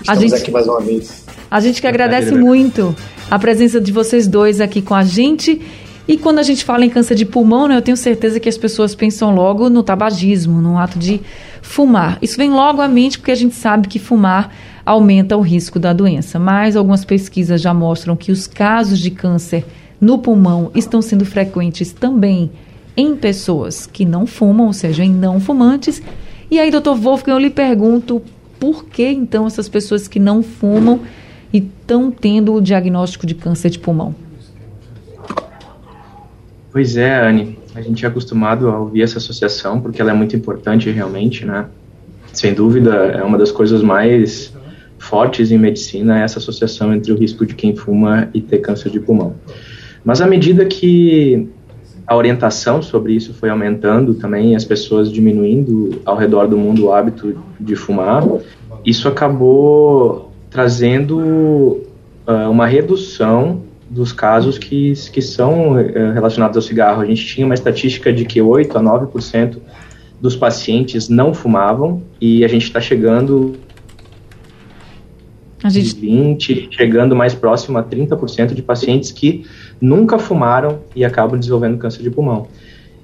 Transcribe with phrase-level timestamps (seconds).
[0.00, 1.24] Estamos gente, aqui mais uma vez.
[1.50, 2.94] A gente que agradece tarde, muito
[3.30, 5.60] a presença de vocês dois aqui com a gente.
[6.06, 8.58] E quando a gente fala em câncer de pulmão, né, eu tenho certeza que as
[8.58, 11.20] pessoas pensam logo no tabagismo, no ato de
[11.62, 12.18] fumar.
[12.20, 14.52] Isso vem logo à mente porque a gente sabe que fumar
[14.84, 16.38] aumenta o risco da doença.
[16.38, 19.64] Mas algumas pesquisas já mostram que os casos de câncer
[19.98, 22.50] no pulmão estão sendo frequentes também
[22.96, 26.02] em pessoas que não fumam, ou seja, em não fumantes.
[26.50, 28.22] E aí, doutor Wolfgang, eu lhe pergunto
[28.58, 31.00] por que então essas pessoas que não fumam
[31.52, 34.14] e estão tendo o diagnóstico de câncer de pulmão?
[36.72, 40.34] Pois é, Anne, a gente é acostumado a ouvir essa associação porque ela é muito
[40.34, 41.66] importante realmente, né?
[42.32, 44.52] Sem dúvida, é uma das coisas mais
[44.98, 48.98] fortes em medicina essa associação entre o risco de quem fuma e ter câncer de
[48.98, 49.34] pulmão.
[50.04, 51.48] Mas à medida que
[52.06, 56.92] a orientação sobre isso foi aumentando também, as pessoas diminuindo ao redor do mundo o
[56.92, 58.22] hábito de fumar.
[58.84, 67.00] Isso acabou trazendo uh, uma redução dos casos que, que são uh, relacionados ao cigarro.
[67.00, 69.56] A gente tinha uma estatística de que 8 a 9%
[70.20, 73.56] dos pacientes não fumavam e a gente está chegando
[75.66, 75.94] a gente...
[75.94, 79.44] 20, chegando mais próximo a 30% de pacientes que
[79.80, 82.46] nunca fumaram e acabam desenvolvendo câncer de pulmão.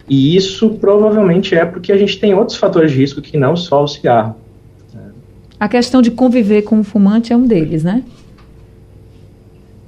[0.09, 3.83] E isso provavelmente é porque a gente tem outros fatores de risco que não só
[3.83, 4.37] o cigarro.
[5.59, 8.03] A questão de conviver com o fumante é um deles, né?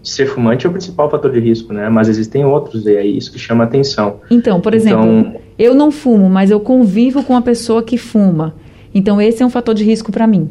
[0.02, 1.88] Ser fumante é o principal fator de risco, né?
[1.88, 4.20] Mas existem outros e é isso que chama atenção.
[4.30, 8.54] Então, por exemplo, então, eu não fumo, mas eu convivo com uma pessoa que fuma.
[8.94, 10.50] Então, esse é um fator de risco para mim.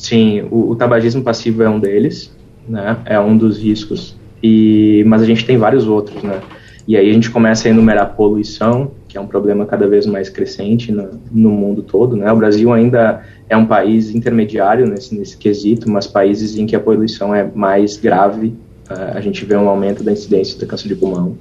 [0.00, 2.34] Sim, o, o, tabagismo passivo é um deles,
[2.66, 2.96] né?
[3.04, 6.40] É um dos riscos e, mas a gente tem vários outros, né?
[6.88, 10.30] E aí a gente começa a enumerar poluição, que é um problema cada vez mais
[10.30, 12.32] crescente no, no mundo todo, né?
[12.32, 16.80] O Brasil ainda é um país intermediário nesse, nesse quesito, mas países em que a
[16.80, 18.54] poluição é mais grave,
[18.90, 21.36] uh, a gente vê um aumento da incidência do câncer de pulmão.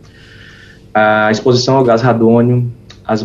[0.94, 2.70] A exposição ao gás radônio,
[3.06, 3.24] as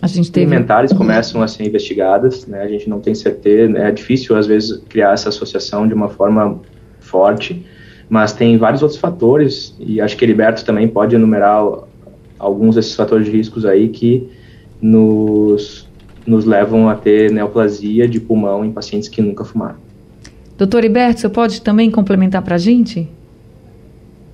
[0.00, 0.46] a gente teve...
[0.46, 2.62] alimentares começam a ser investigadas, né?
[2.62, 3.88] A gente não tem certeza, né?
[3.88, 6.60] é difícil às vezes criar essa associação de uma forma
[7.00, 7.64] forte,
[8.08, 11.64] mas tem vários outros fatores, e acho que Heriberto também pode enumerar
[12.38, 14.28] alguns desses fatores de riscos aí que
[14.80, 15.88] nos,
[16.26, 19.76] nos levam a ter neoplasia de pulmão em pacientes que nunca fumaram.
[20.58, 23.08] Doutor Heriberto, você pode também complementar para a gente?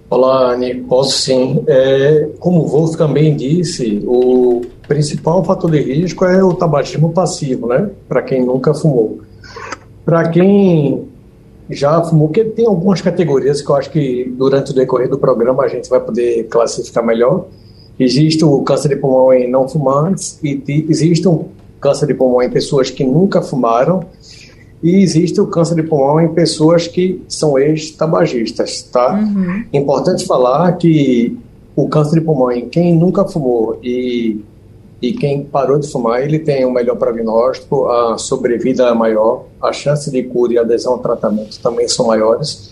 [0.09, 1.65] Olá, Anne, posso sim.
[1.67, 4.61] É, como o Wolf também disse, o
[4.93, 7.89] principal fator de risco é o tabagismo passivo, né?
[8.07, 9.21] Para quem nunca fumou.
[10.05, 11.09] Para quem
[11.71, 15.63] já fumou, porque tem algumas categorias que eu acho que durante o decorrer do programa
[15.63, 17.47] a gente vai poder classificar melhor.
[17.99, 21.47] Existe o câncer de pulmão em não fumantes e existe um
[21.81, 24.05] câncer de pulmão em pessoas que nunca fumaram
[24.83, 29.15] e existe o câncer de pulmão em pessoas que são ex-tabagistas, tá?
[29.15, 29.65] Uhum.
[29.73, 31.39] Importante falar que
[31.75, 34.43] o câncer de pulmão em quem nunca fumou e
[35.03, 39.73] e quem parou de fumar, ele tem um melhor prognóstico, a sobrevida é maior, a
[39.73, 42.71] chance de cura e adesão ao tratamento também são maiores.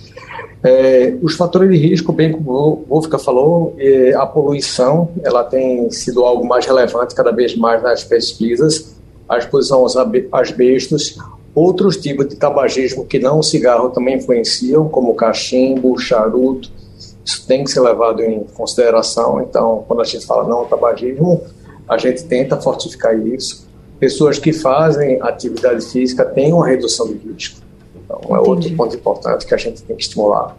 [0.62, 5.90] É, os fatores de risco, bem como o Wolfka falou, é, a poluição, ela tem
[5.90, 8.94] sido algo mais relevante cada vez mais nas pesquisas,
[9.28, 9.96] a exposição aos
[10.30, 11.18] asbestos,
[11.52, 16.70] outros tipos de tabagismo que não o cigarro também influenciam, como cachimbo, charuto,
[17.24, 21.42] isso tem que ser levado em consideração, então, quando a gente fala não tabagismo,
[21.90, 23.68] a gente tenta fortificar isso.
[23.98, 27.60] Pessoas que fazem atividade física têm uma redução de risco.
[27.96, 28.48] Então, é Entendi.
[28.48, 30.56] outro ponto importante que a gente tem que estimular.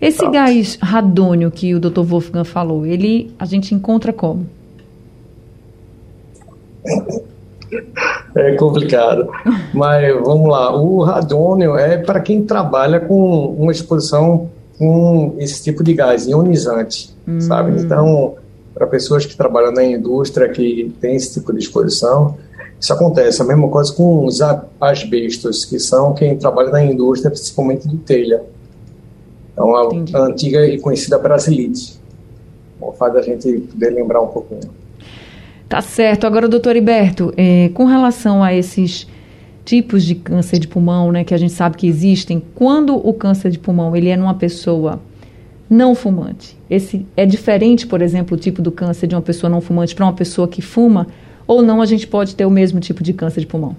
[0.00, 0.30] Esse tá.
[0.30, 2.00] gás radônio que o Dr.
[2.00, 4.46] Wolfgang falou, ele a gente encontra como?
[8.36, 9.28] É complicado.
[9.74, 10.74] Mas vamos lá.
[10.76, 14.48] O radônio é para quem trabalha com uma exposição
[14.78, 17.40] com esse tipo de gás ionizante, hum.
[17.40, 17.80] sabe?
[17.80, 18.36] Então,
[18.76, 22.36] para pessoas que trabalham na indústria que tem esse tipo de exposição,
[22.78, 23.40] isso acontece.
[23.40, 24.40] A mesma coisa com os
[24.78, 28.42] asbestos, que são quem trabalha na indústria, principalmente de telha.
[29.50, 29.88] Então, a,
[30.18, 31.98] a antiga e conhecida brasilite.
[32.78, 34.70] Bom, faz a gente poder lembrar um pouquinho.
[35.66, 36.26] Tá certo.
[36.26, 39.06] Agora, doutor Iberto, é, com relação a esses
[39.64, 43.50] tipos de câncer de pulmão, né, que a gente sabe que existem, quando o câncer
[43.50, 45.00] de pulmão ele é numa pessoa
[45.68, 49.60] não fumante, esse é diferente, por exemplo, o tipo do câncer de uma pessoa não
[49.60, 51.06] fumante para uma pessoa que fuma,
[51.46, 53.76] ou não a gente pode ter o mesmo tipo de câncer de pulmão?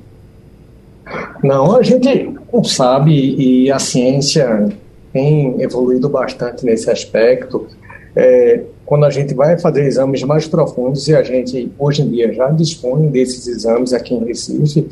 [1.43, 4.69] Não, a gente não sabe e a ciência
[5.13, 7.67] tem evoluído bastante nesse aspecto.
[8.15, 12.33] É, quando a gente vai fazer exames mais profundos, e a gente hoje em dia
[12.33, 14.87] já dispõe desses exames aqui em Recife,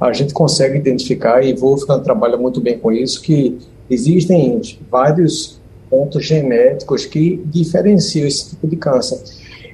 [0.00, 3.56] a gente consegue identificar, e Wolfgang trabalha muito bem com isso, que
[3.88, 4.60] existem
[4.90, 9.20] vários pontos genéticos que diferenciam esse tipo de câncer.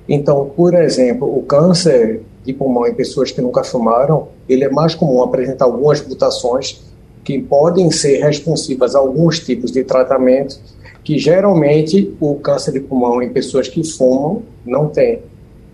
[0.09, 4.95] Então, por exemplo, o câncer de pulmão em pessoas que nunca fumaram, ele é mais
[4.95, 6.81] comum apresentar algumas mutações
[7.23, 10.59] que podem ser responsivas a alguns tipos de tratamento
[11.05, 15.21] que geralmente o câncer de pulmão em pessoas que fumam não tem.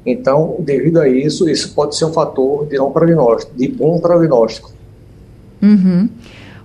[0.05, 4.71] Então, devido a isso, isso pode ser um fator de não prognóstico, de bom prognóstico.
[5.61, 6.09] Uhum.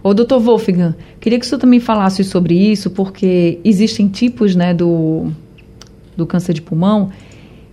[0.03, 4.73] Ô, doutor Wolfgang, queria que o senhor também falasse sobre isso, porque existem tipos né,
[4.73, 5.31] do,
[6.17, 7.11] do câncer de pulmão.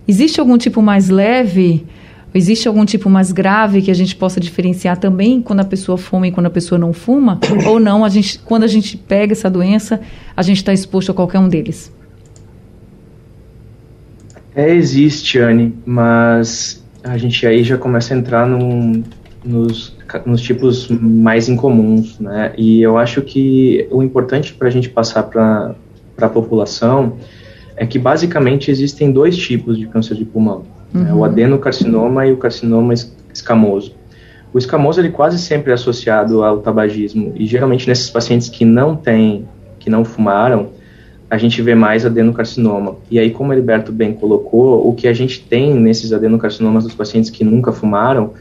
[0.07, 1.85] Existe algum tipo mais leve
[2.33, 6.27] Existe algum tipo mais grave que a gente possa diferenciar também quando a pessoa fuma
[6.27, 7.39] e quando a pessoa não fuma?
[7.65, 9.99] Ou não, a gente, quando a gente pega essa doença,
[10.37, 11.91] a gente está exposto a qualquer um deles?
[14.55, 19.03] É, existe, Anne, mas a gente aí já começa a entrar num,
[19.43, 19.95] nos,
[20.25, 22.53] nos tipos mais incomuns, né?
[22.57, 25.75] E eu acho que o importante para a gente passar para
[26.17, 27.17] a população
[27.75, 31.03] é que basicamente existem dois tipos de câncer de pulmão uhum.
[31.03, 32.93] né, o adenocarcinoma e o carcinoma
[33.33, 33.93] escamoso.
[34.53, 38.95] O escamoso ele quase sempre é associado ao tabagismo e geralmente nesses pacientes que não
[38.95, 39.47] têm,
[39.77, 40.69] que não fumaram,
[41.29, 42.95] a gente vê mais adenocarcinoma.
[43.11, 46.95] E aí, como o Heriberto bem colocou, o que a gente tem nesses adenocarcinomas dos
[46.95, 48.33] pacientes que nunca fumaram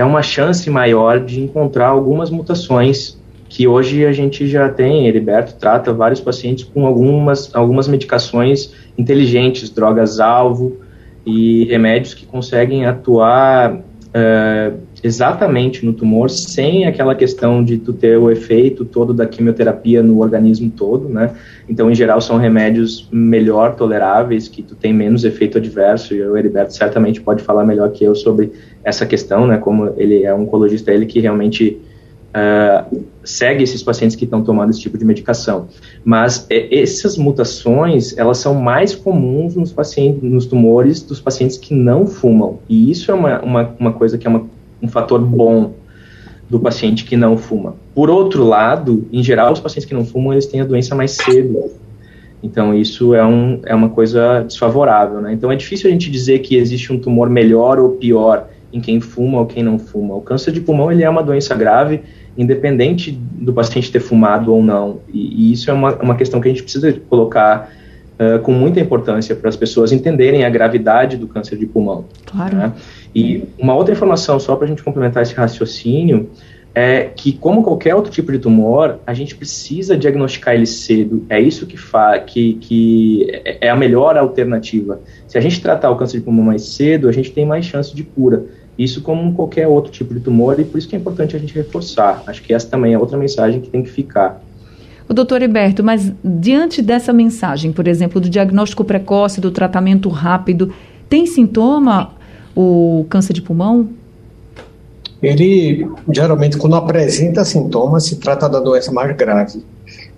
[0.00, 3.18] é uma chance maior de encontrar algumas mutações
[3.48, 9.70] que hoje a gente já tem, Heriberto trata vários pacientes com algumas, algumas medicações inteligentes,
[9.70, 10.78] drogas-alvo,
[11.26, 18.18] e remédios que conseguem atuar uh, exatamente no tumor sem aquela questão de tu ter
[18.18, 21.34] o efeito todo da quimioterapia no organismo todo, né?
[21.68, 26.36] Então, em geral, são remédios melhor toleráveis, que tu tem menos efeito adverso, e o
[26.36, 28.52] Heriberto certamente pode falar melhor que eu sobre
[28.82, 29.58] essa questão, né?
[29.58, 31.80] Como ele é um oncologista, ele que realmente
[32.30, 35.68] uh, segue esses pacientes que estão tomando esse tipo de medicação.
[36.04, 41.74] Mas é, essas mutações, elas são mais comuns nos pacientes, nos tumores dos pacientes que
[41.74, 42.58] não fumam.
[42.68, 44.46] E isso é uma, uma, uma coisa que é uma,
[44.82, 45.74] um fator bom
[46.48, 47.76] do paciente que não fuma.
[47.94, 51.12] Por outro lado, em geral, os pacientes que não fumam, eles têm a doença mais
[51.12, 51.70] cedo.
[52.42, 55.32] Então, isso é, um, é uma coisa desfavorável, né?
[55.32, 59.00] Então, é difícil a gente dizer que existe um tumor melhor ou pior em quem
[59.00, 60.14] fuma ou quem não fuma.
[60.14, 62.02] O câncer de pulmão, ele é uma doença grave
[62.36, 65.00] independente do paciente ter fumado ou não.
[65.12, 67.70] E, e isso é uma, uma questão que a gente precisa colocar
[68.18, 72.04] uh, com muita importância para as pessoas entenderem a gravidade do câncer de pulmão.
[72.24, 72.56] Claro.
[72.56, 72.72] Né?
[73.14, 76.30] E uma outra informação, só para a gente complementar esse raciocínio,
[76.74, 81.26] é que, como qualquer outro tipo de tumor, a gente precisa diagnosticar ele cedo.
[81.28, 85.00] É isso que, fa que, que é, a melhor alternativa.
[85.26, 87.94] Se a gente tratar o câncer de pulmão mais cedo, a gente tem mais chance
[87.94, 88.44] de cura.
[88.78, 91.54] Isso como qualquer outro tipo de tumor e por isso que é importante a gente
[91.54, 92.22] reforçar.
[92.26, 94.40] Acho que essa também é outra mensagem que tem que ficar.
[95.08, 100.72] O doutor Heberto, mas diante dessa mensagem, por exemplo, do diagnóstico precoce, do tratamento rápido,
[101.08, 102.12] tem sintoma
[102.54, 103.88] o câncer de pulmão?
[105.22, 109.62] Ele, geralmente, quando apresenta sintomas, se trata da doença mais grave.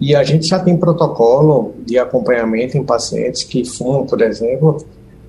[0.00, 4.84] E a gente já tem protocolo de acompanhamento em pacientes que fumam, por exemplo,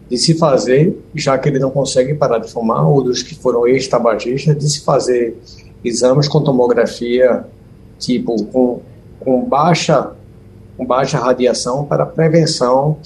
[0.09, 3.67] de se fazer, já que ele não consegue parar de fumar, ou dos que foram
[3.67, 5.35] ex-tabagistas, de se fazer
[5.83, 7.45] exames com tomografia,
[7.97, 8.81] tipo, com,
[9.19, 10.11] com, baixa,
[10.77, 12.97] com baixa radiação para prevenção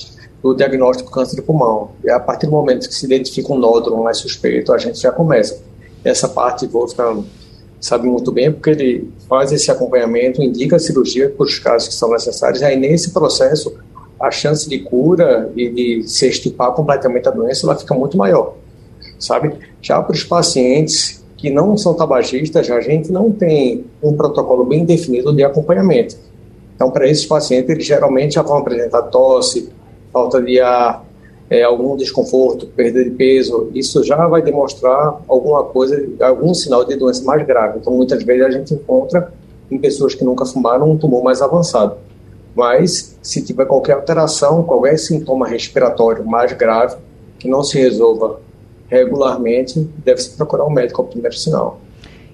[0.48, 1.92] do diagnóstico de câncer de pulmão.
[2.04, 5.12] E a partir do momento que se identifica um nódulo mais suspeito, a gente já
[5.12, 5.62] começa.
[6.04, 7.26] Essa parte, Wolfgang
[7.82, 11.94] sabe muito bem, porque ele faz esse acompanhamento, indica a cirurgia para os casos que
[11.94, 13.78] são necessários, e aí nesse processo
[14.20, 18.56] a chance de cura e de se estipar completamente a doença ela fica muito maior,
[19.20, 19.54] sabe?
[19.80, 24.84] Já para os pacientes que não são tabagistas, a gente não tem um protocolo bem
[24.86, 26.18] definido de acompanhamento.
[26.76, 29.70] Então, para esses pacientes, eles geralmente já vão apresentar tosse,
[30.18, 31.06] falta de ar,
[31.50, 33.70] é, algum desconforto, perda de peso.
[33.74, 37.78] Isso já vai demonstrar alguma coisa, algum sinal de doença mais grave.
[37.80, 39.32] Então, muitas vezes a gente encontra
[39.70, 41.96] em pessoas que nunca fumaram um tumor mais avançado.
[42.56, 46.96] Mas, se tiver qualquer alteração, qualquer sintoma respiratório mais grave,
[47.38, 48.40] que não se resolva
[48.90, 51.80] regularmente, deve-se procurar um médico ao primeiro sinal.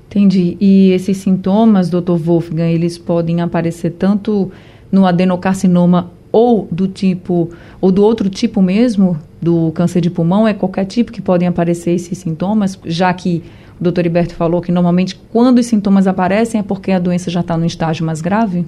[0.08, 0.56] Entendi.
[0.62, 4.50] E esses sintomas, doutor Wolfgang, eles podem aparecer tanto
[4.92, 10.48] no adenocarcinoma ou do tipo, ou do outro tipo mesmo, do câncer de pulmão?
[10.48, 13.44] É qualquer tipo que podem aparecer esses sintomas, já que
[13.80, 17.42] o doutor Iberto falou que normalmente quando os sintomas aparecem é porque a doença já
[17.42, 18.66] está no estágio mais grave?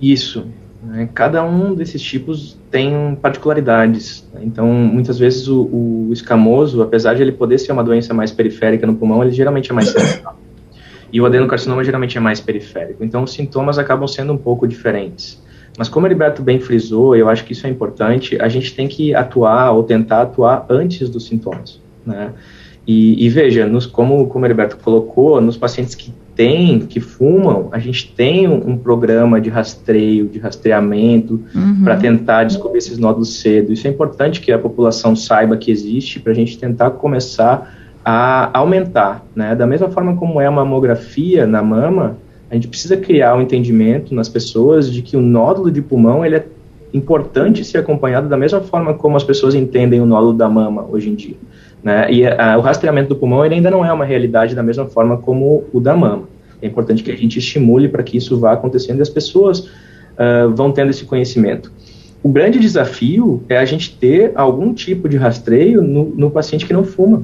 [0.00, 0.46] Isso.
[0.84, 1.08] Né?
[1.12, 4.24] Cada um desses tipos tem particularidades.
[4.32, 4.42] Né?
[4.44, 8.86] Então, muitas vezes o, o, escamoso, apesar de ele poder ser uma doença mais periférica
[8.86, 10.38] no pulmão, ele geralmente é mais central.
[11.12, 13.02] E o adenocarcinoma geralmente é mais periférico.
[13.02, 15.44] Então, os sintomas acabam sendo um pouco diferentes.
[15.78, 18.88] Mas como o Heriberto bem frisou, eu acho que isso é importante, a gente tem
[18.88, 22.32] que atuar ou tentar atuar antes dos sintomas, né?
[22.86, 27.68] E, e veja, nos, como, como o Heriberto colocou, nos pacientes que têm, que fumam,
[27.72, 31.82] a gente tem um, um programa de rastreio, de rastreamento, uhum.
[31.82, 33.72] para tentar descobrir esses nódulos cedo.
[33.72, 38.56] Isso é importante que a população saiba que existe, para a gente tentar começar a
[38.56, 39.56] aumentar, né?
[39.56, 42.16] Da mesma forma como é a mamografia na mama,
[42.50, 46.36] a gente precisa criar um entendimento nas pessoas de que o nódulo de pulmão ele
[46.36, 46.46] é
[46.94, 51.10] importante ser acompanhado da mesma forma como as pessoas entendem o nódulo da mama hoje
[51.10, 51.36] em dia.
[51.82, 52.10] Né?
[52.10, 55.16] E a, o rastreamento do pulmão ele ainda não é uma realidade da mesma forma
[55.18, 56.24] como o da mama.
[56.62, 60.50] É importante que a gente estimule para que isso vá acontecendo e as pessoas uh,
[60.54, 61.70] vão tendo esse conhecimento.
[62.22, 66.72] O grande desafio é a gente ter algum tipo de rastreio no, no paciente que
[66.72, 67.22] não fuma.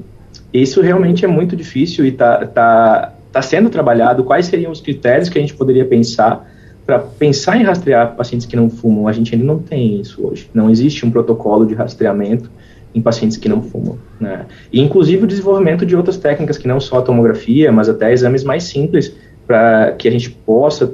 [0.53, 5.31] Isso realmente é muito difícil e está tá está sendo trabalhado, quais seriam os critérios
[5.31, 6.47] que a gente poderia pensar
[6.85, 9.09] para pensar em rastrear pacientes que não fumam.
[9.09, 10.51] A gente ainda não tem isso hoje.
[10.53, 12.51] Não existe um protocolo de rastreamento
[12.95, 13.97] em pacientes que não fumam.
[14.21, 14.45] Né?
[14.71, 18.45] E, inclusive, o desenvolvimento de outras técnicas que não só a tomografia, mas até exames
[18.45, 19.15] mais simples
[19.47, 20.93] para que a gente possa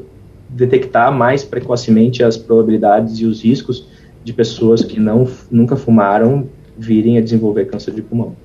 [0.49, 3.89] detectar mais precocemente as probabilidades e os riscos
[4.23, 8.37] de pessoas que não, nunca fumaram virem a desenvolver câncer de pulmão.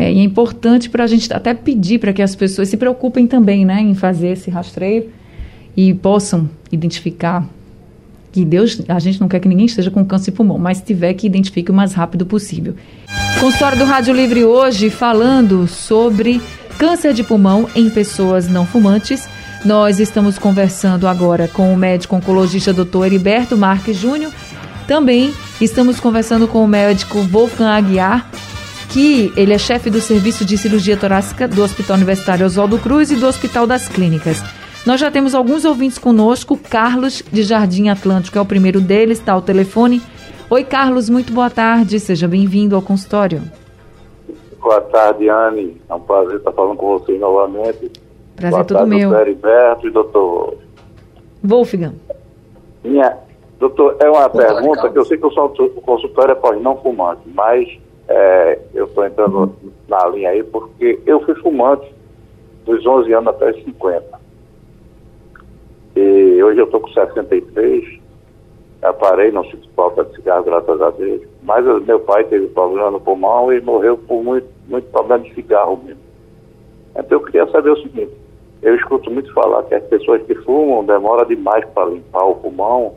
[0.00, 3.26] É, e é importante para a gente até pedir para que as pessoas se preocupem
[3.26, 5.10] também né, em fazer esse rastreio
[5.76, 7.46] e possam identificar
[8.32, 10.84] que Deus, a gente não quer que ninguém esteja com câncer de pulmão, mas se
[10.84, 12.74] tiver que identifique o mais rápido possível.
[13.38, 16.40] Consultório do Rádio Livre hoje falando sobre
[16.78, 19.28] câncer de pulmão em pessoas não fumantes.
[19.66, 23.04] Nós estamos conversando agora com o médico oncologista Dr.
[23.04, 24.32] Heriberto Marques Júnior.
[24.86, 28.30] Também estamos conversando com o médico Wolfgang Aguiar,
[28.92, 33.16] que ele é chefe do Serviço de Cirurgia Torácica do Hospital Universitário Oswaldo Cruz e
[33.16, 34.42] do Hospital das Clínicas.
[34.84, 36.56] Nós já temos alguns ouvintes conosco.
[36.56, 40.02] Carlos, de Jardim Atlântico, é o primeiro deles, está ao telefone.
[40.50, 42.00] Oi, Carlos, muito boa tarde.
[42.00, 43.42] Seja bem-vindo ao consultório.
[44.60, 45.80] Boa tarde, Anne.
[45.88, 47.92] É um prazer estar falando com vocês novamente.
[48.34, 49.10] Prazer boa todo tarde, meu.
[49.10, 50.54] Doutor Heriberto e doutor...
[51.44, 51.94] Wolfgang.
[52.82, 53.16] Minha...
[53.60, 56.78] Doutor, é uma boa pergunta tarde, que eu sei que o consultório é para não
[56.78, 57.68] fumante, mas
[58.10, 59.54] é, eu estou entrando
[59.88, 61.94] na linha aí porque eu fui fumante
[62.64, 64.20] dos 11 anos até os 50.
[65.94, 68.00] E hoje eu estou com 63,
[68.82, 71.22] já parei, não sinto falta de cigarro, graças a Deus.
[71.42, 75.80] Mas meu pai teve problema no pulmão e morreu por muito, muito problema de cigarro
[75.84, 76.00] mesmo.
[76.96, 78.12] Então eu queria saber o seguinte,
[78.60, 82.96] eu escuto muito falar que as pessoas que fumam demoram demais para limpar o pulmão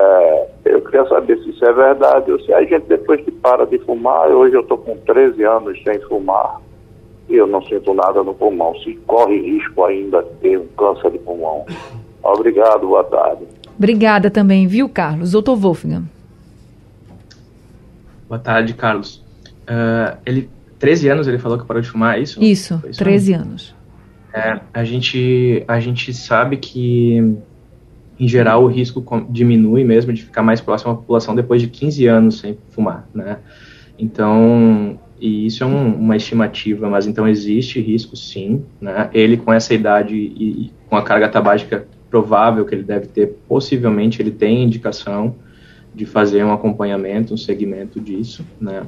[0.00, 3.66] é, eu queria saber se isso é verdade ou se a gente, depois que para
[3.66, 6.58] de fumar, hoje eu estou com 13 anos sem fumar
[7.28, 11.10] e eu não sinto nada no pulmão, se corre risco ainda de ter um câncer
[11.10, 11.66] de pulmão.
[12.22, 13.44] Obrigado, boa tarde.
[13.76, 15.32] Obrigada também, viu, Carlos?
[15.32, 16.04] Doutor Wolfgang.
[18.28, 19.24] Boa tarde, Carlos.
[19.62, 22.42] Uh, ele, 13 anos ele falou que parou de fumar, é isso?
[22.42, 23.74] Isso, isso 13 anos.
[24.32, 27.36] É, a, gente, a gente sabe que
[28.20, 32.06] em geral, o risco diminui mesmo de ficar mais próximo à população depois de 15
[32.06, 33.38] anos sem fumar, né?
[33.98, 39.08] Então, e isso é um, uma estimativa, mas então existe risco sim, né?
[39.14, 43.38] Ele com essa idade e, e com a carga tabágica provável que ele deve ter,
[43.48, 45.34] possivelmente ele tem indicação
[45.94, 48.82] de fazer um acompanhamento, um segmento disso, né?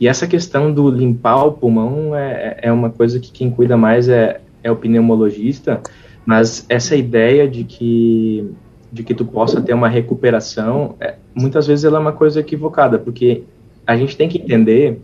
[0.00, 4.08] E essa questão do limpar o pulmão é, é uma coisa que quem cuida mais
[4.08, 5.82] é, é o pneumologista,
[6.24, 8.50] mas essa ideia de que
[8.92, 12.98] de que tu possa ter uma recuperação, é, muitas vezes ela é uma coisa equivocada,
[12.98, 13.44] porque
[13.86, 15.00] a gente tem que entender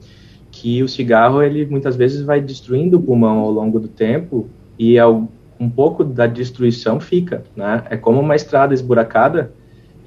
[0.51, 4.49] que o cigarro ele muitas vezes vai destruindo o pulmão ao longo do tempo
[4.79, 7.83] e ao, um pouco da destruição fica, né?
[7.91, 9.53] É como uma estrada esburacada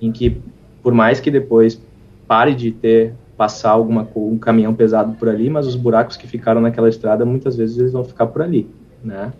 [0.01, 0.37] em que
[0.81, 1.81] por mais que depois
[2.27, 6.61] pare de ter passar alguma um caminhão pesado por ali, mas os buracos que ficaram
[6.61, 8.67] naquela estrada muitas vezes eles vão ficar por ali,
[9.03, 9.33] né?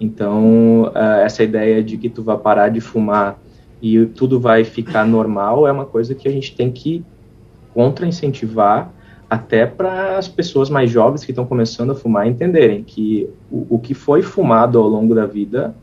[0.00, 3.38] Então uh, essa ideia de que tu vai parar de fumar
[3.80, 7.04] e tudo vai ficar normal é uma coisa que a gente tem que
[7.72, 8.90] contra-incentivar
[9.28, 13.78] até para as pessoas mais jovens que estão começando a fumar entenderem que o, o
[13.78, 15.74] que foi fumado ao longo da vida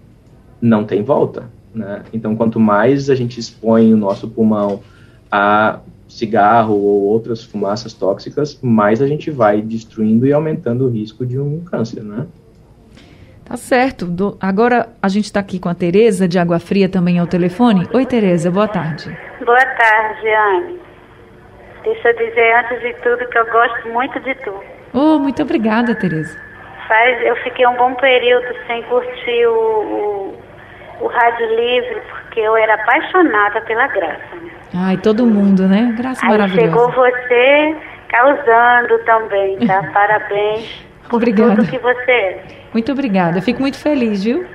[0.62, 2.04] não tem volta, né?
[2.14, 4.82] Então quanto mais a gente expõe o nosso pulmão
[5.32, 11.26] a cigarro ou outras fumaças tóxicas, mais a gente vai destruindo e aumentando o risco
[11.26, 12.28] de um câncer, né?
[13.52, 14.06] Tá certo.
[14.06, 14.38] Do...
[14.42, 17.86] Agora a gente está aqui com a Tereza de Água Fria também ao telefone.
[17.94, 19.14] Oi, Tereza, boa tarde.
[19.46, 20.80] Boa tarde, Anne.
[21.84, 24.54] Deixa eu dizer antes de tudo que eu gosto muito de tu.
[24.94, 26.40] Oh, muito obrigada, Tereza.
[26.88, 30.42] Faz, eu fiquei um bom período sem curtir o, o,
[31.02, 34.36] o rádio livre, porque eu era apaixonada pela graça.
[34.42, 34.52] Né?
[34.74, 35.94] Ai, todo mundo, né?
[35.98, 36.70] Graça Aí maravilhosa.
[36.70, 37.76] chegou você
[38.08, 39.84] causando também, tá?
[39.92, 41.56] Parabéns obrigada.
[41.56, 42.44] tudo que você é.
[42.74, 43.38] Muito obrigada.
[43.38, 44.46] Eu fico muito feliz, viu?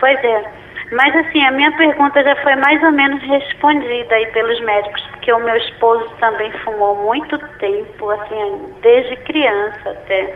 [0.00, 0.44] Pois é.
[0.92, 5.32] Mas assim, a minha pergunta já foi mais ou menos respondida aí pelos médicos, porque
[5.32, 10.34] o meu esposo também fumou muito tempo, assim, desde criança até.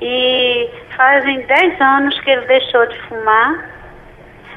[0.00, 3.70] E fazem 10 anos que ele deixou de fumar,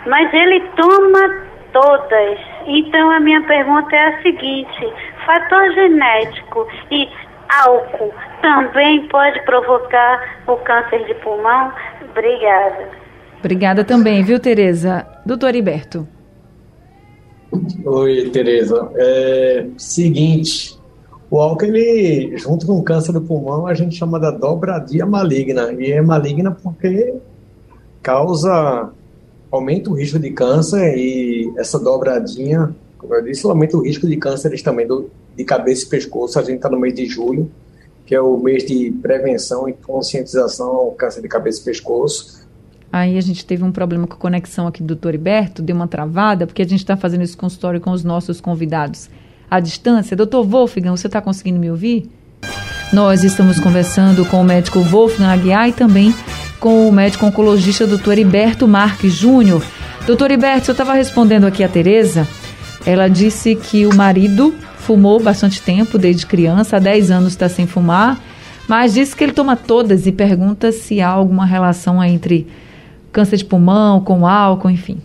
[0.06, 2.40] mas ele toma todas.
[2.66, 4.94] Então a minha pergunta é a seguinte:
[5.26, 7.10] fator genético e
[7.50, 11.72] álcool também pode provocar o câncer de pulmão?
[12.10, 12.90] Obrigada.
[13.40, 15.06] Obrigada também, viu, Tereza?
[15.26, 16.08] Doutor Iberto.
[17.86, 18.92] Oi, Tereza.
[18.96, 20.78] É, seguinte,
[21.32, 25.72] o álcool, ele, junto com o câncer do pulmão, a gente chama da dobradia maligna.
[25.74, 27.14] E é maligna porque
[28.02, 28.92] causa
[29.52, 34.18] aumenta o risco de câncer e essa dobradinha, como eu disse, aumenta o risco de
[34.18, 36.38] cânceres também do, de cabeça e pescoço.
[36.38, 37.50] A gente está no mês de julho,
[38.06, 42.46] que é o mês de prevenção e conscientização ao câncer de cabeça e pescoço.
[42.92, 45.88] Aí a gente teve um problema com a conexão aqui do doutor Iberto, deu uma
[45.88, 49.10] travada, porque a gente está fazendo esse consultório com os nossos convidados
[49.50, 50.18] à distância.
[50.18, 52.10] Doutor Wolfgang, você está conseguindo me ouvir?
[52.92, 56.14] Nós estamos conversando com o médico Wolfgang Aguiar e também
[56.60, 58.18] com o médico oncologista Dr.
[58.18, 59.64] Iberto Marques Júnior.
[60.06, 62.28] Doutor Iberto, eu estava respondendo aqui a Tereza.
[62.86, 64.54] Ela disse que o marido
[64.90, 68.20] fumou bastante tempo, desde criança, há 10 anos está sem fumar,
[68.68, 72.48] mas disse que ele toma todas e pergunta se há alguma relação entre
[73.12, 74.98] câncer de pulmão com álcool, enfim.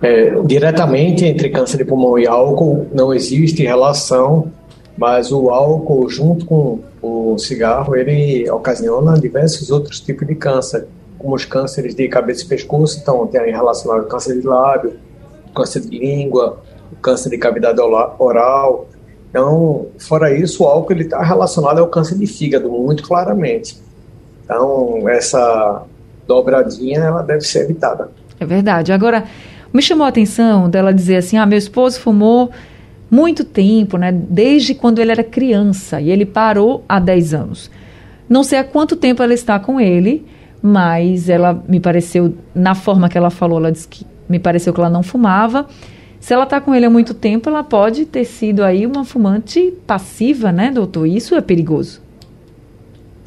[0.00, 4.50] É, diretamente entre câncer de pulmão e álcool não existe relação,
[4.96, 10.86] mas o álcool junto com o cigarro ele ocasiona diversos outros tipos de câncer,
[11.18, 14.94] como os cânceres de cabeça e pescoço, então tem relacionado ao câncer de lábio,
[15.54, 16.58] câncer de língua,
[16.96, 18.88] câncer de cavidade oral.
[19.30, 23.78] Então, fora isso, o álcool está relacionado ao câncer de fígado muito claramente.
[24.44, 25.82] Então, essa
[26.26, 28.10] dobradinha ela deve ser evitada.
[28.40, 28.92] É verdade.
[28.92, 29.24] Agora,
[29.72, 32.50] me chamou a atenção dela dizer assim: ah, meu esposo fumou
[33.10, 34.12] muito tempo, né?
[34.12, 37.70] Desde quando ele era criança e ele parou há 10 anos.
[38.28, 40.26] Não sei há quanto tempo ela está com ele,
[40.62, 44.80] mas ela me pareceu, na forma que ela falou, ela disse que me pareceu que
[44.80, 45.66] ela não fumava.
[46.28, 49.72] Se ela está com ele há muito tempo, ela pode ter sido aí uma fumante
[49.86, 51.06] passiva, né, doutor?
[51.06, 52.02] Isso é perigoso.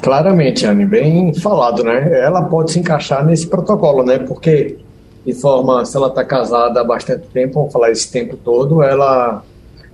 [0.04, 2.20] Claramente, Anne, bem falado, né?
[2.20, 4.20] Ela pode se encaixar nesse protocolo, né?
[4.20, 4.78] Porque,
[5.26, 9.44] de forma, se ela está casada há bastante tempo, vamos falar esse tempo todo, ela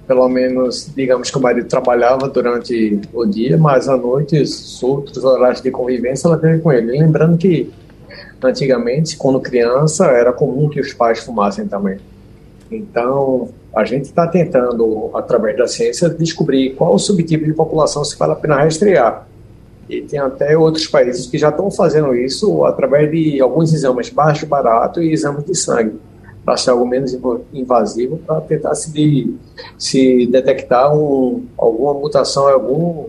[0.06, 5.24] pelo menos, digamos que o marido trabalhava durante o dia, mas à noite, os outros
[5.24, 7.00] horários de convivência, ela teve com ele.
[7.00, 7.72] lembrando que,
[8.44, 12.00] antigamente, quando criança, era comum que os pais fumassem também.
[12.70, 18.34] Então, a gente está tentando, através da ciência, descobrir qual subtipo de população se vale
[18.34, 19.28] a pena rastrear.
[19.90, 24.46] E tem até outros países que já estão fazendo isso através de alguns exames baixo,
[24.46, 25.98] barato e exames de sangue.
[26.44, 27.18] para ser algo menos
[27.54, 29.38] invasivo, para tentar se,
[29.78, 33.08] se detectar um, alguma mutação, algum,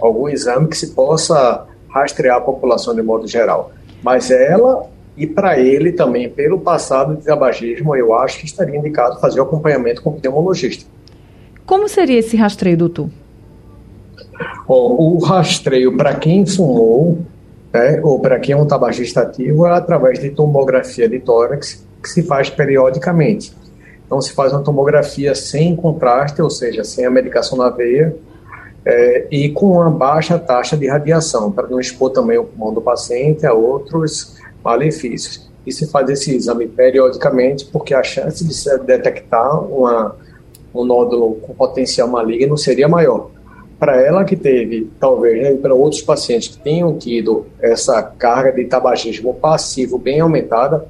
[0.00, 3.70] algum exame que se possa rastrear a população de modo geral.
[4.02, 4.86] Mas ela
[5.16, 9.44] e para ele também, pelo passado de tabagismo, eu acho que estaria indicado fazer o
[9.44, 10.86] acompanhamento com o pneumologista.
[11.64, 13.08] Como seria esse rastreio, doutor?
[14.66, 17.18] Bom, o rastreio para quem fumou,
[17.72, 22.08] né, ou para quem é um tabagista ativo, é através de tomografia de tórax, que
[22.08, 23.52] se faz periodicamente.
[24.04, 28.14] Então, se faz uma tomografia sem contraste, ou seja, sem a medicação na veia,
[28.84, 32.82] é, e com uma baixa taxa de radiação, para não expor também o pulmão do
[32.82, 35.48] paciente a outros malefícios.
[35.66, 40.16] E se faz esse exame periodicamente, porque a chance de se detectar uma,
[40.74, 43.30] um nódulo com potencial maligno seria maior.
[43.78, 48.64] Para ela que teve, talvez, né, para outros pacientes que tenham tido essa carga de
[48.64, 50.86] tabagismo passivo bem aumentada,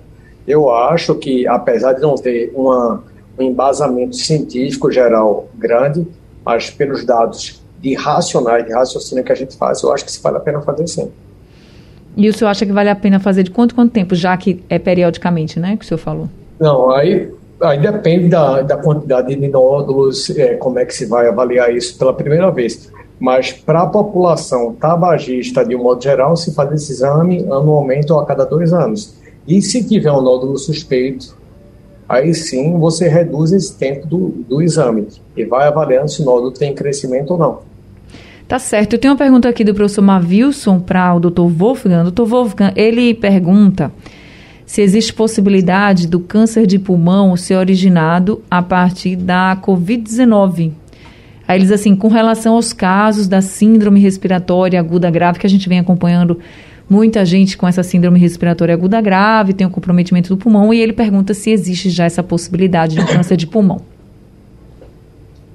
[0.46, 3.02] eu acho que, apesar de não ter uma,
[3.38, 6.06] um embasamento científico geral grande,
[6.44, 10.20] mas pelos dados de racionais, de raciocínio que a gente faz, eu acho que se
[10.20, 11.10] vale a pena fazer sim.
[12.16, 14.62] E o senhor acha que vale a pena fazer de quanto quanto tempo, já que
[14.68, 16.28] é periodicamente, né, que o senhor falou?
[16.60, 17.28] Não, aí,
[17.60, 21.98] aí depende da, da quantidade de nódulos, é, como é que se vai avaliar isso
[21.98, 22.90] pela primeira vez.
[23.18, 28.20] Mas para a população tabagista, de um modo geral, se faz esse exame anualmente ou
[28.20, 29.14] a cada dois anos.
[29.46, 31.36] E se tiver um nódulo suspeito,
[32.08, 36.52] aí sim você reduz esse tempo do, do exame e vai avaliando se o nódulo
[36.52, 37.73] tem crescimento ou não.
[38.46, 38.94] Tá certo.
[38.94, 41.42] Eu tenho uma pergunta aqui do professor Mavilson para o Dr.
[41.42, 42.10] Wolfgang.
[42.10, 42.24] Dr.
[42.24, 43.90] Wolfgang, ele pergunta
[44.66, 50.72] se existe possibilidade do câncer de pulmão ser originado a partir da Covid-19.
[51.46, 55.68] Aí eles assim, com relação aos casos da síndrome respiratória aguda grave que a gente
[55.68, 56.38] vem acompanhando
[56.88, 60.80] muita gente com essa síndrome respiratória aguda grave, tem o um comprometimento do pulmão, e
[60.80, 63.93] ele pergunta se existe já essa possibilidade de câncer de pulmão.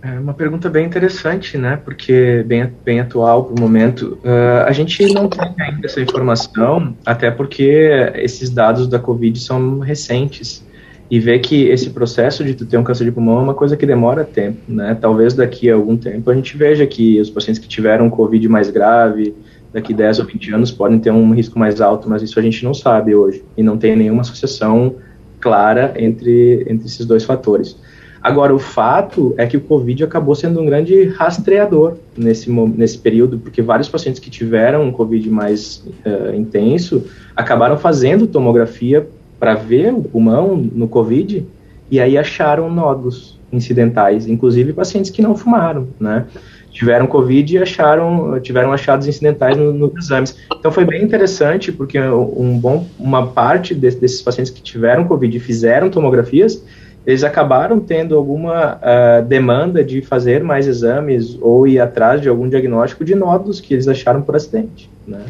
[0.02, 1.78] É uma pergunta bem interessante, né?
[1.84, 4.18] Porque bem, bem atual para o momento.
[4.24, 9.80] Uh, a gente não tem ainda essa informação, até porque esses dados da Covid são
[9.80, 10.66] recentes.
[11.12, 13.76] E ver que esse processo de tu ter um câncer de pulmão é uma coisa
[13.76, 14.96] que demora tempo, né?
[15.00, 18.70] Talvez daqui a algum tempo a gente veja que os pacientes que tiveram Covid mais
[18.70, 19.34] grave,
[19.74, 22.64] daqui 10 ou 20 anos, podem ter um risco mais alto, mas isso a gente
[22.64, 23.44] não sabe hoje.
[23.58, 24.98] E não tem nenhuma associação
[25.40, 27.76] clara entre, entre esses dois fatores.
[28.22, 33.40] Agora, o fato é que o Covid acabou sendo um grande rastreador nesse, nesse período,
[33.40, 37.06] porque vários pacientes que tiveram um Covid mais uh, intenso
[37.36, 39.08] acabaram fazendo tomografia
[39.40, 41.46] para ver o pulmão no Covid
[41.90, 46.26] e aí acharam nódulos incidentais, inclusive pacientes que não fumaram, né?
[46.72, 50.38] Tiveram Covid e acharam, tiveram achados incidentais nos no exames.
[50.60, 55.36] Então foi bem interessante, porque um bom, uma parte de, desses pacientes que tiveram Covid
[55.36, 56.64] e fizeram tomografias
[57.10, 62.48] eles acabaram tendo alguma uh, demanda de fazer mais exames ou ir atrás de algum
[62.48, 65.26] diagnóstico de nódulos que eles acharam por acidente, né?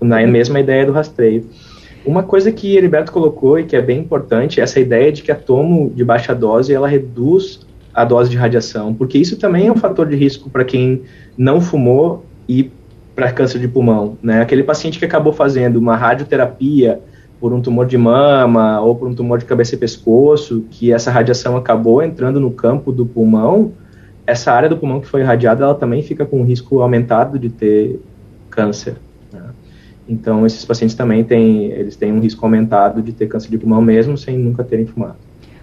[0.00, 1.46] Na mesma ideia do rastreio.
[2.04, 5.30] Uma coisa que Heriberto colocou e que é bem importante é essa ideia de que
[5.30, 7.60] a tomo de baixa dose ela reduz
[7.94, 11.02] a dose de radiação, porque isso também é um fator de risco para quem
[11.38, 12.68] não fumou e
[13.14, 14.42] para câncer de pulmão, né?
[14.42, 16.98] Aquele paciente que acabou fazendo uma radioterapia
[17.42, 21.10] por um tumor de mama ou por um tumor de cabeça e pescoço, que essa
[21.10, 23.72] radiação acabou entrando no campo do pulmão,
[24.24, 27.48] essa área do pulmão que foi irradiada, ela também fica com um risco aumentado de
[27.48, 28.00] ter
[28.48, 28.94] câncer.
[29.32, 29.42] Né?
[30.08, 33.82] Então, esses pacientes também têm, eles têm um risco aumentado de ter câncer de pulmão
[33.82, 35.16] mesmo sem nunca terem fumado.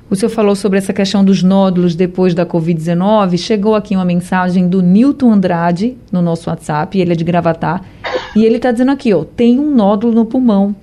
[0.10, 3.38] O senhor falou sobre essa questão dos nódulos depois da Covid-19.
[3.38, 7.86] Chegou aqui uma mensagem do Newton Andrade no nosso WhatsApp, ele é de Gravatar,
[8.36, 10.76] e ele está dizendo aqui, ó, tem um nódulo no pulmão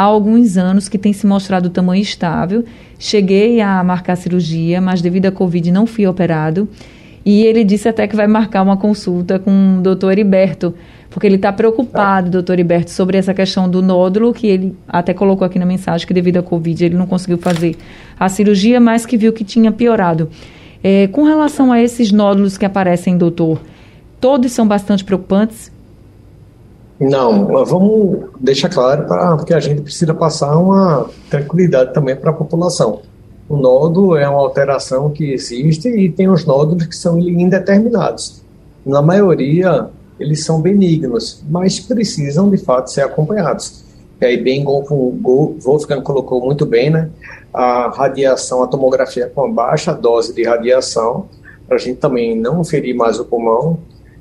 [0.00, 2.64] há alguns anos que tem se mostrado tamanho estável.
[2.98, 6.66] Cheguei a marcar cirurgia, mas devido à Covid não fui operado.
[7.22, 10.74] E ele disse até que vai marcar uma consulta com o doutor Heriberto,
[11.10, 15.44] porque ele está preocupado, doutor Heriberto, sobre essa questão do nódulo, que ele até colocou
[15.44, 17.76] aqui na mensagem que devido à Covid ele não conseguiu fazer
[18.18, 20.30] a cirurgia, mas que viu que tinha piorado.
[20.82, 23.60] É, com relação a esses nódulos que aparecem, doutor,
[24.18, 25.70] todos são bastante preocupantes?
[27.00, 32.34] Não, vamos deixar claro pra, porque a gente precisa passar uma tranquilidade também para a
[32.34, 33.00] população.
[33.48, 38.42] O nódulo é uma alteração que existe e tem os nódulos que são indeterminados.
[38.84, 43.82] Na maioria, eles são benignos, mas precisam de fato ser acompanhados.
[44.20, 47.08] E aí, bem, Wolfgang colocou muito bem, né?
[47.52, 51.26] A radiação, a tomografia com baixa dose de radiação,
[51.66, 53.78] para a gente também não ferir mais o pulmão,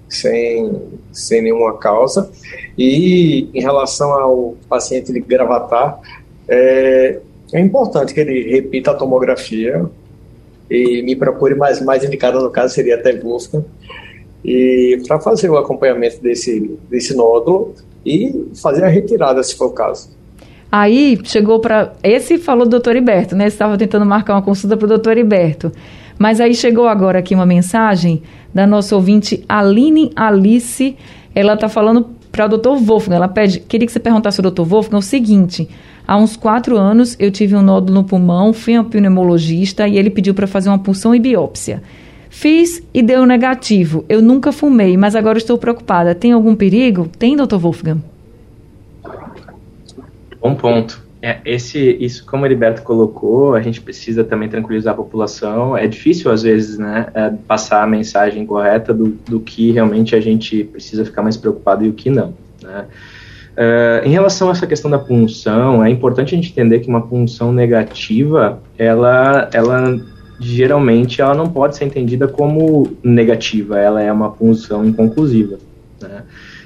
[0.09, 2.29] sem, sem nenhuma causa.
[2.77, 5.99] E em relação ao paciente de gravatar,
[6.47, 7.19] é,
[7.53, 9.85] é importante que ele repita a tomografia
[10.69, 13.65] e me procure mais, mais indicado no caso seria até Wolfgang,
[14.43, 17.73] e para fazer o acompanhamento desse, desse nódulo
[18.05, 20.17] e fazer a retirada, se for o caso.
[20.71, 21.93] Aí chegou para.
[22.03, 23.47] Esse falou do doutor Iberto, né?
[23.47, 25.71] Estava tentando marcar uma consulta para o doutor Iberto.
[26.19, 28.21] Mas aí chegou agora aqui uma mensagem
[28.53, 30.97] da nossa ouvinte Aline Alice.
[31.33, 33.15] Ela está falando para o doutor Wolfgang.
[33.15, 35.69] Ela pede, queria que você perguntasse ao doutor Wolfgang o seguinte:
[36.05, 40.09] há uns quatro anos eu tive um nódulo no pulmão, fui ao pneumologista e ele
[40.09, 41.81] pediu para fazer uma punção e biópsia.
[42.29, 44.03] Fiz e deu negativo.
[44.07, 46.13] Eu nunca fumei, mas agora estou preocupada.
[46.13, 47.09] Tem algum perigo?
[47.17, 48.01] Tem, doutor Wolfgang?
[50.41, 51.08] Bom ponto.
[51.21, 55.75] É, esse, isso, como o Heriberto colocou, a gente precisa também tranquilizar a população.
[55.75, 60.21] É difícil, às vezes, né, é, passar a mensagem correta do, do que realmente a
[60.21, 62.33] gente precisa ficar mais preocupado e o que não.
[62.63, 62.85] Né?
[63.59, 67.05] Uh, em relação a essa questão da punção, é importante a gente entender que uma
[67.05, 69.99] punção negativa, ela, ela
[70.39, 75.57] geralmente ela não pode ser entendida como negativa, ela é uma punção inconclusiva.
[76.01, 76.23] Né?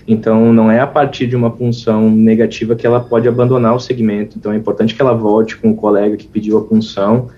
[0.07, 4.37] Então, não é a partir de uma punção negativa que ela pode abandonar o segmento.
[4.37, 7.29] Então, é importante que ela volte com o colega que pediu a punção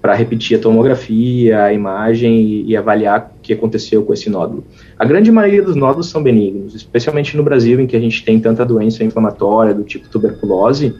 [0.00, 4.62] para repetir a tomografia, a imagem e, e, avaliar o que aconteceu com esse nódulo.
[4.98, 8.38] A grande maioria dos nódulos são benignos, especialmente no Brasil, em que a gente tem
[8.38, 10.94] tanta doença inflamatória do tipo tuberculose.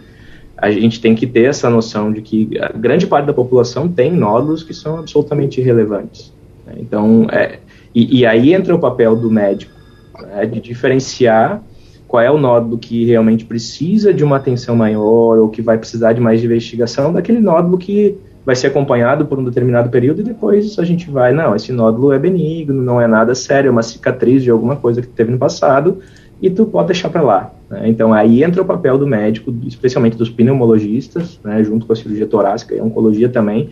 [0.57, 4.11] A gente tem que ter essa noção de que a grande parte da população tem
[4.11, 6.33] nódulos que são absolutamente irrelevantes.
[6.67, 6.77] Né?
[6.79, 7.59] Então, é,
[7.95, 9.75] e, e aí entra o papel do médico
[10.23, 11.63] né, de diferenciar
[12.07, 16.13] qual é o nódulo que realmente precisa de uma atenção maior ou que vai precisar
[16.13, 20.79] de mais investigação daquele nódulo que vai ser acompanhado por um determinado período e depois
[20.79, 24.43] a gente vai, não, esse nódulo é benigno, não é nada sério, é uma cicatriz
[24.43, 26.01] de alguma coisa que teve no passado
[26.43, 27.53] e tu pode deixar para lá.
[27.71, 27.89] Né?
[27.89, 32.27] Então aí entra o papel do médico, especialmente dos pneumologistas, né, junto com a cirurgia
[32.27, 33.71] torácica e a oncologia também,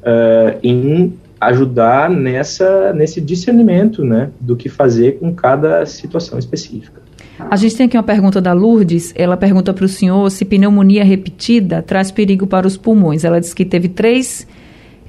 [0.00, 7.02] uh, em ajudar nessa, nesse discernimento né, do que fazer com cada situação específica.
[7.38, 9.12] A gente tem aqui uma pergunta da Lourdes.
[9.16, 13.24] Ela pergunta para o senhor se pneumonia repetida traz perigo para os pulmões.
[13.24, 14.46] Ela diz que teve três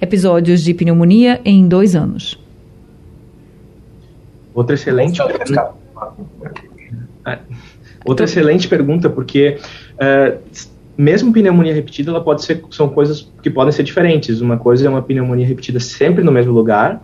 [0.01, 2.39] episódios de pneumonia em dois anos.
[4.53, 5.21] Outra excelente.
[8.05, 9.57] Outra excelente pergunta, porque
[9.95, 10.39] uh,
[10.97, 14.39] mesmo pneumonia repetida, ela pode ser, são coisas que podem ser diferentes.
[14.39, 17.01] Uma coisa é uma pneumonia repetida sempre no mesmo lugar,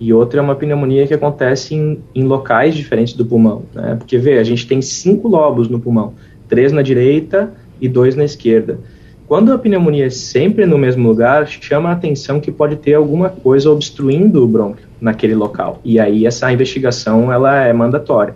[0.00, 3.64] e outra é uma pneumonia que acontece em, em locais diferentes do pulmão.
[3.74, 3.96] Né?
[3.96, 6.14] Porque, vê, a gente tem cinco lobos no pulmão,
[6.48, 8.78] três na direita e dois na esquerda.
[9.26, 13.28] Quando a pneumonia é sempre no mesmo lugar, chama a atenção que pode ter alguma
[13.28, 15.80] coisa obstruindo o brônquio naquele local.
[15.84, 18.34] E aí essa investigação ela é mandatória.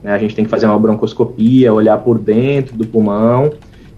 [0.00, 0.12] Né?
[0.12, 3.50] A gente tem que fazer uma broncoscopia, olhar por dentro do pulmão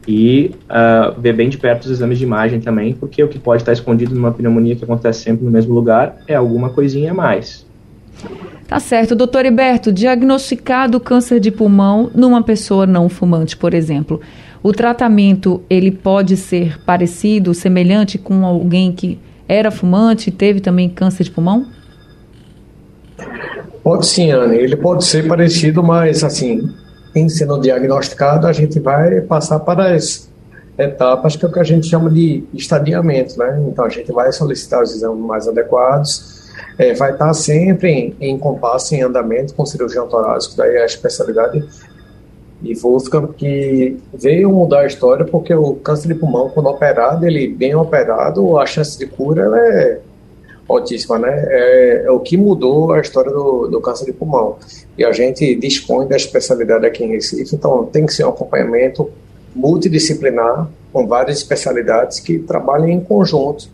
[0.06, 3.62] e uh, ver bem de perto os exames de imagem também, porque o que pode
[3.62, 7.66] estar escondido numa pneumonia que acontece sempre no mesmo lugar é alguma coisinha a mais.
[8.66, 9.14] Tá certo.
[9.14, 14.20] Doutor Iberto, diagnosticado câncer de pulmão numa pessoa não fumante, por exemplo,
[14.62, 20.88] o tratamento ele pode ser parecido, semelhante com alguém que era fumante e teve também
[20.88, 21.66] câncer de pulmão?
[23.82, 24.56] Pode sim, Anne.
[24.56, 26.68] Ele pode ser parecido, mas assim,
[27.14, 30.30] em sendo diagnosticado, a gente vai passar para as
[30.78, 33.62] etapas que é o que a gente chama de estadiamento, né?
[33.68, 38.38] Então a gente vai solicitar os exames mais adequados, é, vai estar sempre em, em
[38.38, 41.64] compasso, em andamento com cirurgião torácico, daí a especialidade
[42.62, 47.48] de Wolfgang, que veio mudar a história porque o câncer de pulmão, quando operado, ele
[47.48, 50.00] bem operado, a chance de cura é
[50.76, 51.46] altíssima, né?
[51.48, 54.56] É, é, o que mudou a história do, do câncer de pulmão.
[54.96, 59.10] E a gente dispõe da especialidade aqui em Recife, então tem que ser um acompanhamento
[59.54, 63.68] multidisciplinar com várias especialidades que trabalhem em conjunto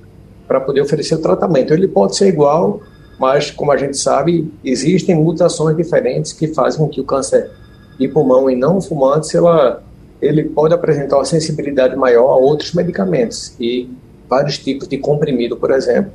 [0.47, 1.75] para poder oferecer o tratamento.
[1.75, 2.81] Ele pode ser igual,
[3.19, 7.51] mas como a gente sabe, existem mutações diferentes que fazem com que o câncer
[7.99, 9.83] de pulmão em não fumantes ela,
[10.21, 13.91] ele pode apresentar uma sensibilidade maior a outros medicamentos e
[14.29, 16.13] vários tipos de comprimido, por exemplo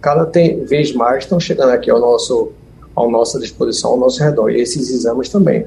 [0.00, 2.52] cada tem, vez mais estão chegando aqui ao nosso,
[2.94, 5.66] ao nossa disposição, ao nosso redor, e esses exames também.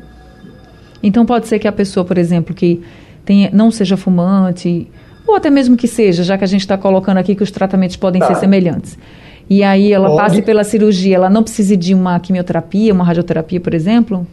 [1.02, 2.82] Então pode ser que a pessoa, por exemplo, que
[3.26, 4.90] tenha, não seja fumante,
[5.28, 7.96] ou até mesmo que seja, já que a gente está colocando aqui que os tratamentos
[7.96, 8.28] podem tá.
[8.28, 8.98] ser semelhantes.
[9.50, 10.22] E aí ela pode.
[10.22, 14.28] passe pela cirurgia, ela não precise de uma quimioterapia, uma radioterapia, por exemplo?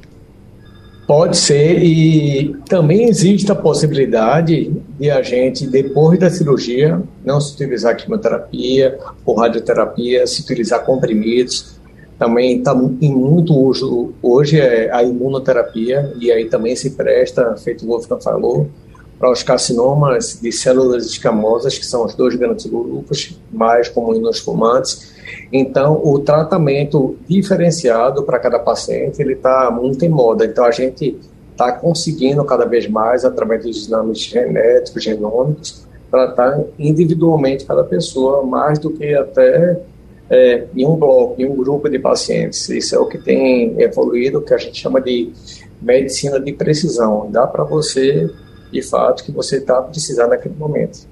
[1.06, 7.54] Pode ser, e também existe a possibilidade de a gente, depois da cirurgia, não se
[7.54, 11.76] utilizar quimioterapia ou radioterapia, se utilizar comprimidos.
[12.18, 17.84] Também está em muito uso hoje é a imunoterapia, e aí também se presta, feito
[17.84, 18.68] o Wolfgang falou,
[19.18, 24.38] para os carcinomas de células escamosas, que são os dois grandes grupos mais comuns nos
[24.38, 25.14] fumantes.
[25.52, 30.44] Então, o tratamento diferenciado para cada paciente, ele está muito em moda.
[30.44, 31.18] Então, a gente
[31.52, 38.78] está conseguindo cada vez mais, através dos exames genéticos, genômicos, tratar individualmente cada pessoa, mais
[38.78, 39.80] do que até
[40.28, 42.68] é, em um bloco, em um grupo de pacientes.
[42.68, 45.32] Isso é o que tem evoluído, que a gente chama de
[45.80, 47.28] medicina de precisão.
[47.30, 48.30] Dá para você,
[48.72, 51.06] de fato, que você está precisando naquele momento.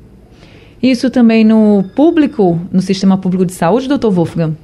[0.82, 4.54] Isso também no público, no sistema público de saúde, doutor Wolfgang?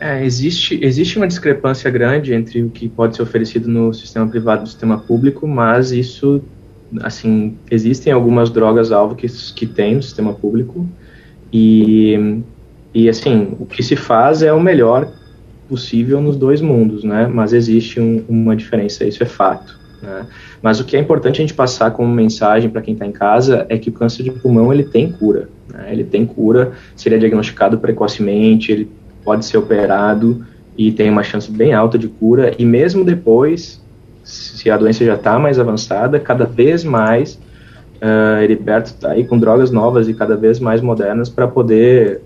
[0.00, 4.58] É, existe, existe uma discrepância grande entre o que pode ser oferecido no sistema privado
[4.58, 6.42] e no sistema público, mas isso,
[7.02, 10.84] assim, existem algumas drogas-alvo que, que tem no sistema público
[11.52, 12.42] e,
[12.92, 15.08] e, assim, o que se faz é o melhor
[15.68, 17.28] possível nos dois mundos, né?
[17.32, 19.78] Mas existe um, uma diferença, isso é fato.
[20.02, 20.26] Né?
[20.60, 23.64] Mas o que é importante a gente passar como mensagem para quem está em casa
[23.68, 25.48] é que o câncer de pulmão ele tem cura.
[25.72, 25.88] Né?
[25.92, 28.90] Ele tem cura se ele é diagnosticado precocemente, ele
[29.24, 30.44] pode ser operado
[30.76, 32.52] e tem uma chance bem alta de cura.
[32.58, 33.80] E mesmo depois,
[34.24, 37.38] se a doença já está mais avançada, cada vez mais
[38.02, 42.22] uh, Heriberto está aí com drogas novas e cada vez mais modernas para poder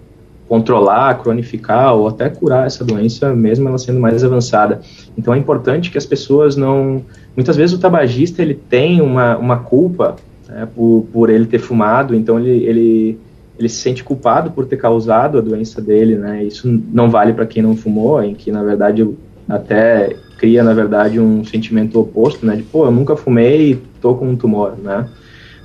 [0.48, 4.80] controlar, cronificar ou até curar essa doença, mesmo ela sendo mais avançada.
[5.16, 7.02] Então é importante que as pessoas não.
[7.35, 10.16] Muitas vezes o tabagista ele tem uma, uma culpa
[10.48, 13.18] né, por, por ele ter fumado, então ele, ele,
[13.59, 16.44] ele se sente culpado por ter causado a doença dele, né?
[16.44, 19.09] Isso não vale para quem não fumou, em que na verdade
[19.48, 22.56] até cria na verdade um sentimento oposto, né?
[22.56, 25.09] De pô, eu nunca fumei e tô com um tumor, né?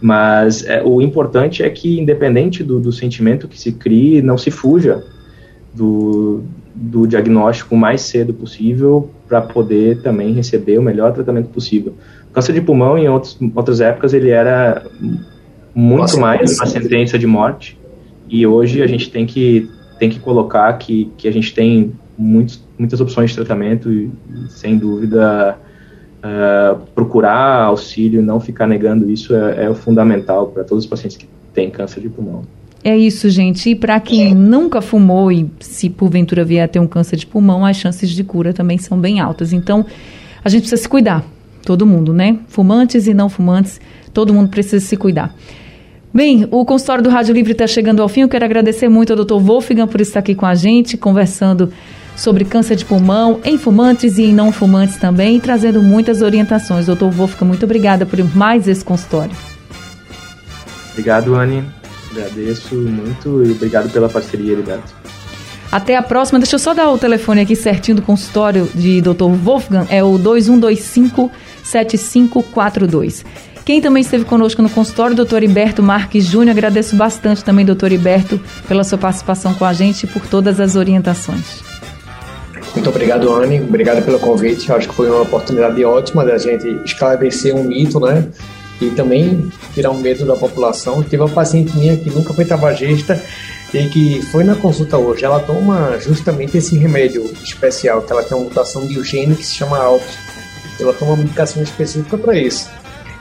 [0.01, 4.49] Mas é, o importante é que, independente do, do, sentimento que se crie, não se
[4.49, 5.03] fuja
[5.73, 6.41] do,
[6.73, 11.93] do diagnóstico o mais cedo possível para poder também receber o melhor tratamento possível.
[12.29, 14.83] O câncer de pulmão, em outros, outras épocas, ele era
[15.73, 17.77] muito Nossa, mais uma sentença de morte.
[18.27, 22.63] E hoje a gente tem que, tem que colocar que, que a gente tem muitos,
[22.77, 24.09] muitas opções de tratamento e,
[24.49, 25.59] sem dúvida,
[26.23, 31.17] uh, procurar auxílio, não ficar negando isso é, é o fundamental para todos os pacientes
[31.17, 32.43] que têm câncer de pulmão.
[32.83, 33.69] É isso, gente.
[33.69, 37.65] E para quem nunca fumou e se porventura vier a ter um câncer de pulmão,
[37.65, 39.53] as chances de cura também são bem altas.
[39.53, 39.85] Então,
[40.43, 41.23] a gente precisa se cuidar.
[41.63, 42.39] Todo mundo, né?
[42.47, 43.79] Fumantes e não fumantes,
[44.11, 45.35] todo mundo precisa se cuidar.
[46.11, 48.21] Bem, o consultório do Rádio Livre está chegando ao fim.
[48.21, 49.35] Eu quero agradecer muito ao Dr.
[49.35, 51.71] Wolfgang por estar aqui com a gente, conversando
[52.15, 56.85] sobre câncer de pulmão em fumantes e em não fumantes também, trazendo muitas orientações.
[56.85, 59.35] Doutor Wolfgang, muito obrigada por mais esse consultório.
[60.91, 61.63] Obrigado, Anne.
[62.11, 64.93] Agradeço muito e obrigado pela parceria, Heriberto.
[65.71, 66.37] Até a próxima.
[66.37, 69.31] Deixa eu só dar o telefone aqui certinho do consultório de Dr.
[69.41, 69.87] Wolfgang.
[69.89, 71.31] É o 2125
[71.63, 73.23] 7542.
[73.63, 76.51] Quem também esteve conosco no consultório, doutor Iberto Marques Júnior.
[76.51, 80.75] Agradeço bastante também, doutor Iberto, pela sua participação com a gente e por todas as
[80.75, 81.70] orientações.
[82.73, 83.61] Muito obrigado, Anne.
[83.61, 84.71] Obrigado pelo convite.
[84.71, 88.27] Acho que foi uma oportunidade ótima da gente esclarecer um mito, né?
[88.79, 91.03] E também tirar um medo da população.
[91.03, 93.21] Teve uma paciente minha que nunca foi tabagista
[93.73, 95.23] e que foi na consulta hoje.
[95.25, 99.53] Ela toma justamente esse remédio especial, que ela tem uma mutação de gene que se
[99.53, 100.03] chama ALK.
[100.79, 102.69] Ela toma uma medicação específica para isso.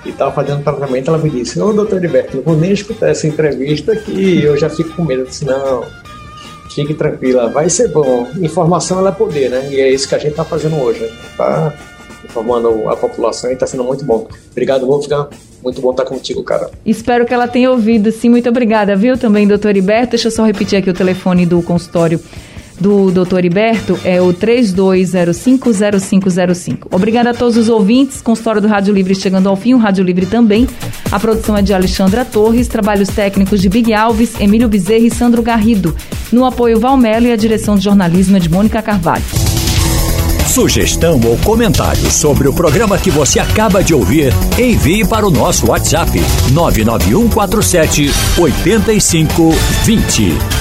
[0.06, 3.26] E estava fazendo tratamento, ela me disse, ô doutor Heriberto, não vou nem escutar essa
[3.26, 5.22] entrevista que eu já fico com medo.
[5.22, 5.84] Eu disse, não,
[6.74, 8.28] Fique tranquila, vai ser bom.
[8.40, 9.68] Informação é poder, né?
[9.70, 11.10] E é isso que a gente está fazendo hoje.
[11.36, 11.74] Tá
[12.24, 14.28] informando a população e está sendo muito bom.
[14.52, 15.28] Obrigado, Wolfgang.
[15.62, 16.70] Muito bom estar contigo, cara.
[16.86, 18.28] Espero que ela tenha ouvido, sim.
[18.28, 19.18] Muito obrigada, viu?
[19.18, 20.10] Também, doutor Iberto.
[20.10, 22.20] Deixa eu só repetir aqui o telefone do consultório
[22.80, 23.44] do Dr.
[23.44, 26.86] Iberto é o 32050505.
[26.90, 28.20] Obrigada a todos os ouvintes.
[28.22, 30.66] Consultório do Rádio Livre chegando ao fim, o Rádio Livre também.
[31.12, 35.42] A produção é de Alexandra Torres, trabalhos técnicos de Big Alves, Emílio Bezerra e Sandro
[35.42, 35.94] Garrido.
[36.32, 39.24] No apoio Valmelo e a direção de jornalismo é de Mônica Carvalho.
[40.46, 45.70] Sugestão ou comentário sobre o programa que você acaba de ouvir, envie para o nosso
[45.70, 46.10] WhatsApp
[46.50, 50.59] 99147 8520.